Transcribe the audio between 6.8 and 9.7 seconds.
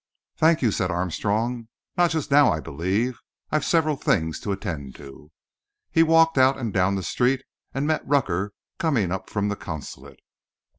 the street, and met Rucker coming up from the